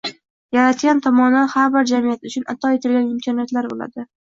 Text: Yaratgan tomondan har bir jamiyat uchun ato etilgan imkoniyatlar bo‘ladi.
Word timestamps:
Yaratgan 0.55 1.01
tomondan 1.07 1.51
har 1.51 1.69
bir 1.77 1.85
jamiyat 1.93 2.27
uchun 2.31 2.49
ato 2.55 2.73
etilgan 2.79 3.09
imkoniyatlar 3.15 3.71
bo‘ladi. 3.77 4.11